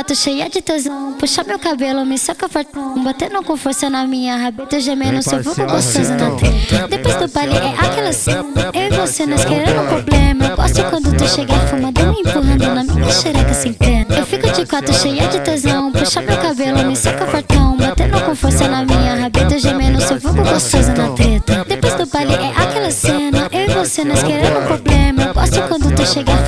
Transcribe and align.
quatro 0.00 0.16
cheia 0.16 0.48
de 0.48 0.62
tesão. 0.62 1.12
Puxa 1.18 1.44
meu 1.44 1.58
cabelo, 1.58 2.06
me 2.06 2.16
saca 2.16 2.48
fartão. 2.48 3.04
Batendo 3.04 3.42
com 3.42 3.54
força 3.54 3.90
na 3.90 4.06
minha 4.06 4.34
rabeta, 4.34 4.80
gemendo 4.80 5.22
seu 5.22 5.42
vulgo 5.42 5.66
gostoso 5.66 6.14
na 6.14 6.30
teta. 6.30 6.88
Depois 6.88 7.16
do 7.16 7.28
baile 7.28 7.54
é 7.54 7.74
aquela 7.78 8.10
cena. 8.10 8.42
Eu 8.72 8.82
e 8.82 8.90
você, 8.96 9.26
nós 9.26 9.44
querendo 9.44 9.82
um 9.82 9.86
problema. 9.86 10.46
Eu 10.46 10.56
gosto 10.56 10.82
quando 10.84 11.14
tu 11.14 11.28
chega 11.28 11.52
fumadão, 11.66 12.14
empurrando 12.18 12.74
na 12.74 12.82
minha 12.82 13.12
xereca 13.12 13.52
sem 13.52 13.74
pena. 13.74 14.06
Eu 14.16 14.24
fico 14.24 14.50
de 14.50 14.64
quatro 14.64 14.94
cheia 14.94 15.28
de 15.28 15.40
tesão. 15.40 15.92
Puxa 15.92 16.22
meu 16.22 16.38
cabelo, 16.38 16.82
me 16.86 16.96
saca 16.96 17.26
fartão. 17.26 17.76
Batendo 17.76 18.20
com 18.22 18.34
força 18.34 18.66
na 18.68 18.82
minha 18.82 19.16
rabeta, 19.16 19.58
gemendo 19.58 20.00
seu 20.00 20.18
vulgo 20.18 20.42
gostoso 20.42 20.92
na 20.92 21.10
teta. 21.10 21.62
Depois 21.68 21.94
do 21.96 22.06
baile 22.06 22.32
é 22.32 22.48
aquela 22.56 22.90
cena. 22.90 23.48
Eu 23.52 23.66
e 23.66 23.68
você, 23.74 24.02
nós 24.02 24.22
querendo 24.22 24.60
um 24.60 24.64
problema. 24.64 25.24
Eu 25.24 25.34
gosto 25.34 25.60
quando 25.68 25.94
tu 25.94 26.06
chega 26.06 26.39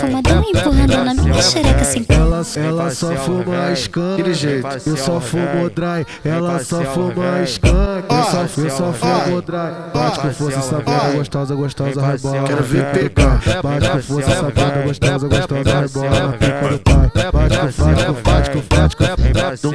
xereca 1.43 1.85
sem 1.85 2.05
pena. 2.05 2.23
Ela, 2.23 2.43
ela 2.57 2.91
só 2.91 3.15
fuma 3.17 3.73
skunk, 3.73 4.21
aquele 4.21 4.35
jeito. 4.35 4.67
Eu 4.87 4.97
só 4.97 5.21
fumo 5.21 5.71
dry, 5.71 6.07
ela 6.25 6.59
só 6.65 6.83
fuma 6.83 7.43
skunk. 7.45 8.07
Eu 8.09 8.25
só, 8.25 8.61
eu 8.61 8.71
só 8.71 8.93
fumo 8.93 9.43
dry. 9.43 9.73
Bate 9.93 10.21
com 10.21 10.33
força, 10.33 10.61
sabendo, 10.63 11.17
gostosa, 11.17 11.55
gostosa, 11.55 12.07
rebola. 12.07 12.45
Quero 12.45 12.63
ver 12.63 12.93
pegar. 12.93 13.41
Bate 13.63 13.89
com 13.91 14.03
força, 14.03 14.31
sabendo, 14.31 14.85
gostosa, 14.87 15.29
gostosa, 15.29 15.71
rebola. 15.81 16.33
Pica 16.33 16.69
do 16.69 16.79
pai. 16.79 17.11
Bate 17.33 17.59
com, 17.59 18.13
bate 18.23 18.51
com, 18.51 18.63
bate 18.75 18.97
com, 18.97 19.05
bate 19.33 19.63
com. 19.63 19.73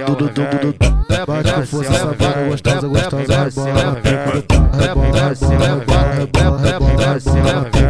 Dum. 0.61 0.73
Bate 1.27 1.53
com 1.53 1.65
força, 1.65 1.93
sabendo, 1.93 2.49
gostosa, 2.49 2.87
gostosa, 2.87 3.43
rebola. 3.43 3.95
Pica 4.01 4.31
do 4.31 4.43
pai. 4.43 4.57
Rebola, 4.77 5.27
rebola, 5.27 5.67
rebola, 5.67 6.13
rebola, 6.13 6.57
rebola, 6.57 7.01
rebola. 7.63 7.86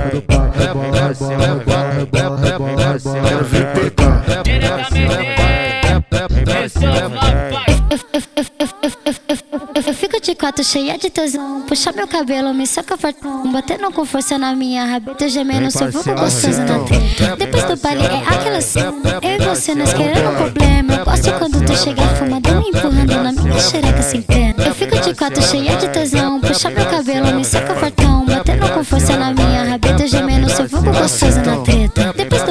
Eu 9.88 9.94
fico 9.94 10.20
de 10.20 10.36
quatro 10.36 10.64
cheia 10.64 10.98
de 10.98 11.10
tesão. 11.10 11.62
Puxa 11.62 11.92
meu 11.92 12.08
cabelo, 12.08 12.54
me 12.54 12.68
saca 12.68 12.98
fartão. 12.98 13.52
Batendo 13.52 13.92
com 13.92 14.06
força 14.06 14.38
na 14.38 14.56
minha 14.56 14.86
rabeta, 14.86 15.30
gemendo 15.30 15.72
seu 15.72 15.92
vulgo 15.92 16.14
gostoso 16.16 16.62
na 16.64 16.80
teta. 16.80 17.36
Depois 17.38 17.64
do 17.64 17.78
baile 17.78 18.04
é 18.04 18.24
aquela 18.28 18.60
cena. 18.60 19.20
Eu 19.22 19.32
e 19.32 19.40
você, 19.40 19.74
nós 19.76 19.94
querendo 19.94 20.30
um 20.30 20.36
problema. 20.36 20.94
Eu 20.96 21.06
gosto 21.06 21.32
quando 21.34 21.66
tu 21.66 21.78
chega 21.78 22.02
fumadão, 22.16 22.62
empurrando 22.62 23.24
na 23.24 23.32
minha 23.32 23.60
xereca 23.60 24.02
sem 24.02 24.22
pena. 24.22 24.66
Eu 24.66 24.76
fico 24.76 25.00
de 25.00 25.14
quatro 25.14 25.42
cheia 25.42 25.78
de 25.78 25.88
tesão. 25.90 26.42
Puxa 26.42 26.70
meu 26.70 26.86
cabelo, 26.86 27.34
me 27.34 27.46
saca 27.46 27.74
fartão. 27.76 28.26
Batendo 28.26 28.70
com 28.70 28.84
força 28.84 29.16
na 29.16 29.34
minha 29.34 29.64
rabeta, 29.64 30.08
gemendo 30.08 30.50
seu 30.50 30.68
vulgo 30.68 30.92
gostoso 30.92 31.40
na 31.42 31.58
teta. 31.58 32.14
Depois 32.14 32.44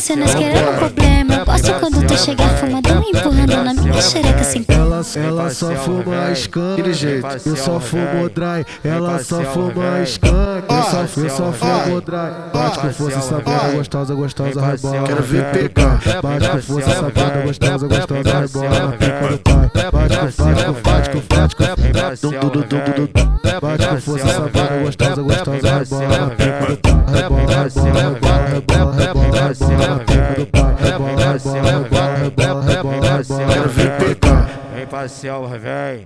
cena. 0.00 0.22
Eu 0.22 0.26
e 0.26 0.28
você, 0.28 0.34
nós 0.34 0.34
querendo 0.34 0.70
um 0.70 0.76
problema. 0.76 1.34
Eu 1.34 1.46
gosto 1.46 1.72
quando 1.80 2.06
tu 2.06 2.18
chega 2.18 2.48
fumadão, 2.48 3.02
empurrando 3.02 3.64
na 3.64 3.74
minha 3.74 4.02
xereca 4.02 4.44
sem 4.44 4.62
pena. 4.62 4.80
Ela, 4.80 5.02
ela 5.16 5.50
só 5.50 5.74
fuma 5.76 6.30
skunk, 6.32 6.72
aquele 6.72 6.94
jeito. 6.94 7.26
Eu 7.46 7.56
só 7.56 7.80
fumo 7.80 8.28
dry, 8.34 8.66
ela 8.84 9.22
só 9.22 9.42
fuma 9.42 10.02
skunk. 10.02 10.64
Eu 10.68 10.82
só, 10.82 11.20
eu 11.20 11.30
só 11.30 11.52
fumo 11.52 12.00
dry. 12.00 12.32
Bate 12.52 12.78
com 12.78 12.92
força, 12.92 13.20
sabendo, 13.20 13.76
gostosa, 13.76 14.14
gostosa, 14.14 14.60
rebola. 14.60 15.06
Quero 15.06 15.22
ver 15.22 15.44
pegar. 15.52 16.00
Bate 16.22 16.48
com 16.48 16.62
força, 16.62 16.90
sabendo, 16.90 17.46
gostosa, 17.46 17.88
gostosa, 17.88 18.30
rebola. 18.40 18.80
Na 18.80 18.92
pica 18.92 19.28
do 19.28 19.38
pai. 19.38 19.70
Bate 19.90 21.10
com, 21.10 21.20
com, 21.20 21.34
bate 21.34 21.56
com. 21.56 21.70
Dum, 22.20 22.38
dum, 22.38 22.50
dum, 22.50 22.60
dum, 22.60 22.94
dum. 22.96 23.08
Bate 23.60 23.86
com 23.86 24.00
força, 24.00 24.26
sabendo, 24.28 24.84
gostosa, 24.84 25.22
gostosa, 25.22 25.78
rebola. 25.78 26.18
Na 26.18 26.30
pica 26.30 26.66
do 26.66 26.76
pai. 26.76 26.90
Rebola, 27.10 27.62
rebola, 27.62 27.90
rebola, 27.90 28.48
rebola, 28.48 28.79
Vem 34.74 34.86
parcial, 34.86 35.48
vem. 35.48 35.98